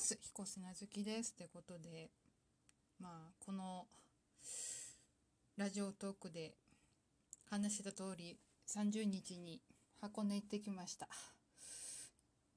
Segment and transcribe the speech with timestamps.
[0.00, 0.18] ます。
[0.22, 1.34] 彦砂好きです。
[1.34, 2.08] ってことで、
[2.98, 3.86] まあ、この
[5.58, 6.54] ラジオトークで
[7.50, 9.60] 話した通り、30日に
[10.00, 11.06] 箱根行ってきました。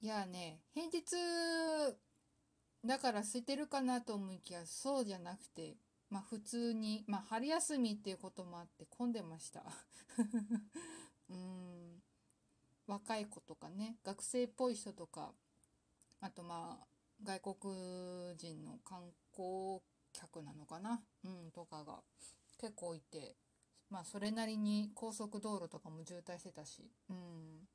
[0.01, 1.03] いやね、平日
[2.85, 5.75] だから空いてるかなと思いきや、そうじゃなくて、
[6.09, 9.65] まあ普通に、まあ春休みっていうこともあって混んでました。
[11.29, 12.01] うん。
[12.87, 15.33] 若い子とかね、学生っぽい人とか、
[16.21, 19.81] あとまあ外国人の観光
[20.13, 21.99] 客なのかな、うん、とかが
[22.59, 23.35] 結構いて、
[23.89, 27.67] まあそれなりに高速道路とかも渋滞してたし、うん。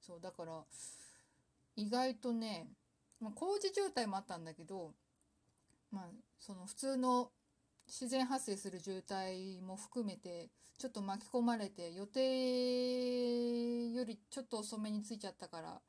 [0.00, 0.64] そう、だから、
[1.76, 2.68] 意外とね、
[3.20, 4.94] まあ、工事渋滞もあったんだけど、
[5.90, 6.04] まあ、
[6.38, 7.30] その普通の
[7.86, 15.80] 自然発生する渋滞も含めて、ちょっと巻き込まれて、予定よりちょっと遅めに着いちゃったから、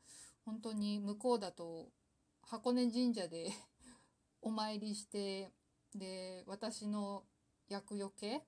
[0.46, 1.88] 本当に向こうだと
[2.46, 3.52] 箱根神社で
[4.42, 5.52] お参りして、
[5.96, 7.26] で、私の
[7.68, 8.46] 厄除け？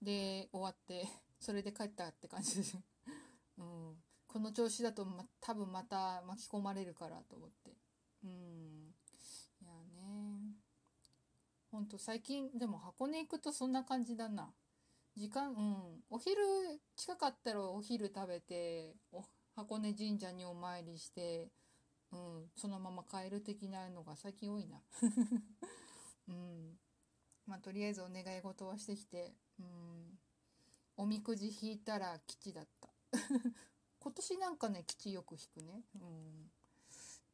[0.00, 1.06] で終わって、
[1.38, 2.78] それで帰ったって感じです。
[3.58, 4.02] うん。
[4.26, 7.76] この調子だと、ま、多分また巻き込まれるからと思って。
[8.24, 8.94] うん。
[9.60, 10.56] いやね。
[11.70, 14.54] ほんと最近、でも箱根行くとそんな感じだな。
[15.16, 16.04] 時間、うん。
[16.10, 16.42] お昼
[16.96, 18.96] 近かったらお昼食べて、
[19.54, 21.50] 箱根神社にお参りして、
[22.12, 24.80] うん、そのまま帰る的なのが最近多いな。
[26.28, 26.78] うん。
[27.46, 30.18] まあ、とりあえずお願い事はしてきて、うん。
[30.96, 32.90] おみくじ引いたら吉だった。
[33.98, 35.84] 今年なんかね、吉よく引くね。
[35.94, 36.52] うん。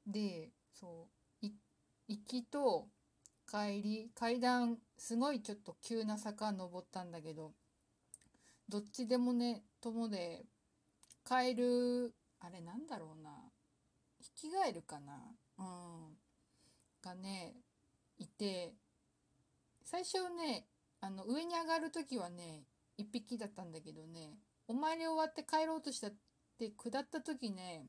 [0.07, 1.19] で、そう、
[2.09, 2.89] 行きと
[3.47, 7.55] 帰り、階段、すごいちょっと急な坂登ったんだけど、
[8.69, 10.47] どっちでもね、ともで、
[11.27, 13.31] 帰る、あれなんだろうな。
[14.43, 15.15] 引き返るかな？
[15.59, 16.17] うん。
[17.03, 17.55] がね、
[18.19, 18.75] いて、
[19.85, 20.67] 最初ね、
[21.01, 22.65] あの、上に上がるときはね、
[22.99, 26.11] 1匹だったんだけどね、お参り終わって帰ろうとした
[26.59, 27.87] で、下った時ね、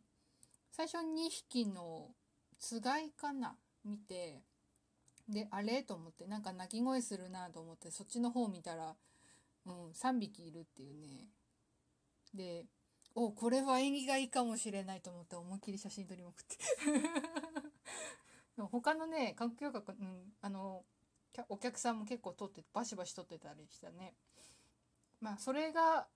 [0.72, 2.10] 最初2匹の
[2.60, 4.44] つがいかな見て、
[5.28, 5.84] で、あれ？
[5.84, 8.96] と思って、なんか鳴き声するなと思って、そっちの方見たら、
[9.66, 11.28] うん、3匹いるっていうね。
[12.34, 12.66] で、
[13.22, 16.56] お、これは縁起がいいかもしれないと思って思いっきり写真撮りまくって
[18.72, 20.84] 他のね、環境学、うん、あの、
[21.50, 24.14] お客さんも結構撮って、バシバシ撮ってたりしたね。
[25.20, 26.08] まあ、それが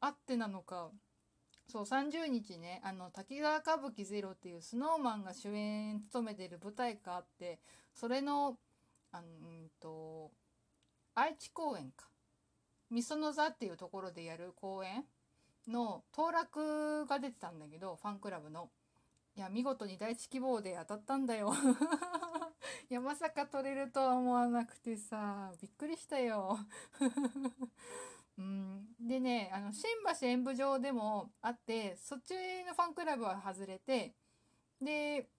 [0.00, 0.90] あってなのか、
[1.68, 7.60] そう、30日ね、あの、滝川歌舞伎ゼロっていうスノーマンが主演務めてる舞台があって、
[7.94, 8.56] それの、
[9.12, 9.30] あの、う
[9.66, 10.32] んと、
[11.14, 12.08] 愛知公演か。
[12.90, 15.04] みその座っていうところでやる公演
[15.68, 18.70] の当落が出てたんだけど、ファンクラブの。
[19.36, 21.52] いや、見事に第一希望で当たったんだよ。
[22.90, 26.58] いや、まさか取れるとは思わなくてさ、びっくりしたよ。
[28.38, 29.90] うん、でね、あの、新
[30.20, 32.34] 橋演舞場でもあって、そっち
[32.64, 34.14] のファンクラブは外れて、
[34.80, 35.30] で、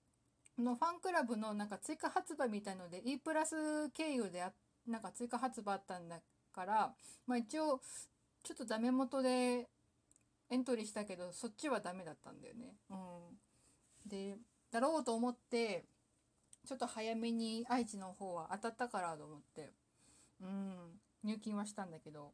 [0.58, 4.54] のファンクラブのなんか追加発売みたいので E プラス経由であ
[4.88, 6.22] なんか追加発売あったんだ
[6.54, 6.94] から、
[7.28, 7.80] まあ一応
[8.44, 9.70] ちょっとダメ元で
[10.52, 12.76] エントリーしたけどそっちはダメだったんだよね。
[12.90, 14.10] うん。
[14.10, 14.38] で、
[14.70, 15.86] だろうと思って
[16.68, 19.72] ちょっと早めに愛知の方は当たったからと思って、
[20.42, 22.34] うん、入金はしたんだけど、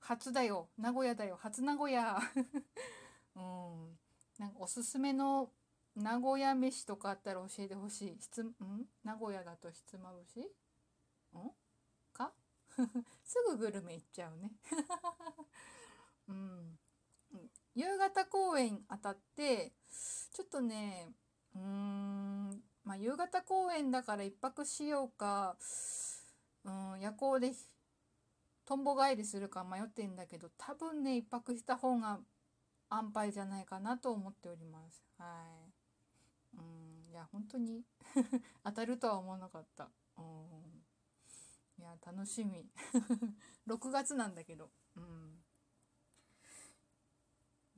[0.00, 0.70] 初だよ。
[0.78, 1.36] 名古屋だよ。
[1.40, 2.18] 初名古屋。
[3.36, 3.98] うん。
[4.38, 5.52] なんかおすすめの
[5.94, 8.16] 名古屋飯とかあったら教えてほしい。
[8.16, 8.54] ひつ、ん？
[9.04, 10.40] 名古屋だとひつまぶし？
[10.40, 10.46] ん？
[12.12, 12.32] か？
[13.24, 14.52] すぐグルメ行っちゃうね。
[17.78, 19.72] 夕方公演当たって、
[20.32, 21.12] ちょっとね、
[21.54, 25.56] うーん、まあ夕方公演だから一泊しようか、
[26.64, 27.52] うん、夜行で
[28.64, 32.18] とんぼ返りするか迷ってんだけど、多分ね、一泊した方が
[32.88, 35.04] 安牌じゃないかなと思っております。
[35.16, 35.24] は
[36.56, 36.58] い。
[36.58, 37.84] うん、いや、本当に
[38.64, 39.88] 当たるとは思わなかった。
[40.16, 40.84] うん。
[41.78, 42.68] いや、楽しみ。
[43.66, 44.68] 6月なんだけど。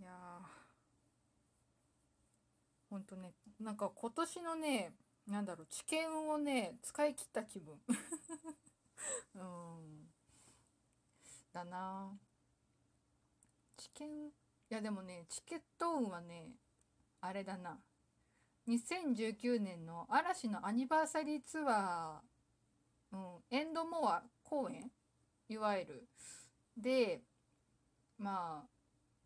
[0.03, 0.11] や
[2.89, 4.95] ほんとね、なんか今年のね、
[5.27, 7.81] なんだろう、知見をね、使い切った気分。
[9.35, 10.11] うん。
[11.53, 12.13] だな
[13.77, 14.31] チケンい
[14.69, 16.53] やでもねチケット運はね
[17.21, 17.79] あれだな。
[18.69, 24.91] 2019年の嵐のアニバーサリーツアー、うん、エンドモア公演？
[25.49, 26.09] いわゆる。
[26.77, 27.21] で
[28.17, 28.80] まあ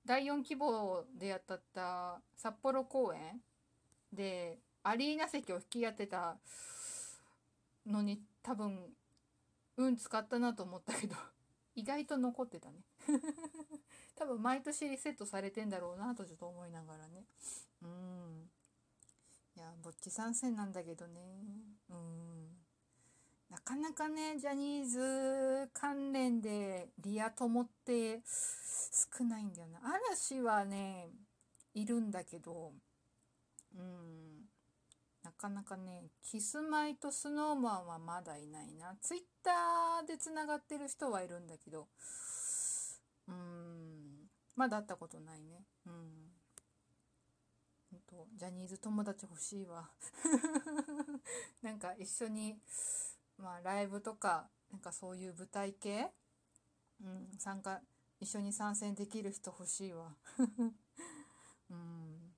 [0.06, 3.40] 第4希望でやったった札幌公演
[4.12, 6.36] でアリーナ席を引き当てた
[7.86, 8.78] のに多分
[9.76, 11.16] 運使ったなと思ったけど
[11.74, 12.84] 意外と残ってたね。
[14.14, 17.26] 多分毎年リセットされてんだろうなとちょっと思いながらね。
[17.82, 18.50] うん。
[19.56, 21.20] いやぼっち参戦なんだけどね。
[21.88, 22.63] うん。
[23.64, 28.20] かなかねジャニーズ関連でリア友って
[29.16, 29.80] 少ないんだよな。
[29.82, 31.08] 嵐はね
[31.74, 32.72] いるんだけど
[33.74, 34.44] うん
[35.22, 38.94] なかなかねキスマイとスノーマンはまだいないな。
[39.00, 41.88] ツイッターでつながってる人はいるんだけど
[43.28, 45.64] うんまだ会ったことないね。
[45.86, 46.24] うん。
[48.36, 49.90] ジャニーズ友達欲しいわ。
[51.62, 52.56] なんか一緒に
[53.38, 56.10] まあライブとかなんかそういう舞台系？
[57.02, 57.80] うん参加
[58.20, 60.16] 一緒に参戦できる人欲しいわ。
[61.70, 62.34] うん。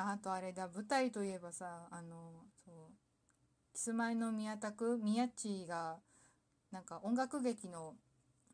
[0.00, 2.74] あとあれだ舞台といえばさあのそう
[3.74, 5.98] キスマイの宮田く宮地が
[6.70, 7.96] なんか音楽劇の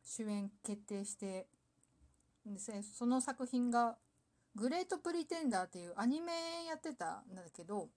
[0.03, 1.47] 主演決定して
[2.47, 3.97] でその作品が
[4.57, 7.91] 「グレート・プリテンダー」っていうアニメやってたんだけど、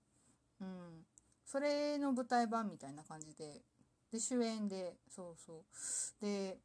[0.60, 1.06] うん、
[1.46, 3.62] それの舞台版みたいな感じで
[4.12, 5.66] で主演でそうそう。
[6.22, 6.58] で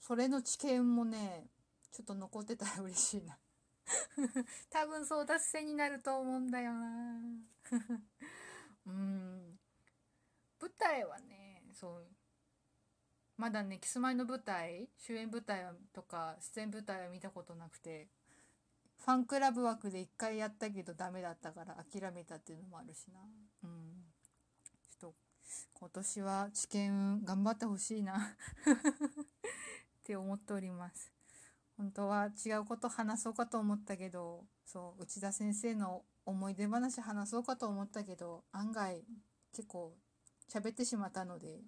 [0.00, 1.46] それの知見もね
[1.92, 3.38] ちょっと残ってたら嬉しいな。
[4.70, 7.20] 多分争奪戦になると思うんだよな。
[8.86, 9.58] うん。
[10.60, 12.06] 舞台はねそう。
[13.36, 18.08] まだねキスマイの舞台主演舞台とか出演舞台は見たことなくて
[18.96, 23.20] ファンクラブ枠で一回やったけどダメだったから諦めたっていうのもあるしな。
[23.62, 23.97] うん。
[25.74, 28.16] 今年は知見頑張ってほしいな。
[28.18, 31.12] って思っております。
[31.78, 39.04] 本当は違うこと話そうかと思ったけどそう内田先生の思い出話話そうかと思ったけど案外
[39.54, 39.94] 結構
[40.52, 41.60] 喋ってしまったので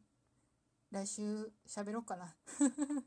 [0.90, 2.34] 来週喋ろうかな、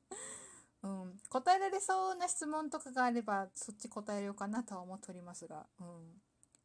[0.84, 6.22] うん、答えられそうな質問とかがあればそっち答えようかなとは思っておりますが、うん、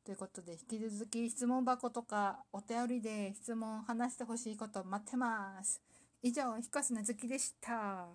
[0.09, 5.83] ということで引き続き質問箱とかお便りで質問話してほしいこと待ってます
[6.23, 8.09] 以上、ひこすなずきでした。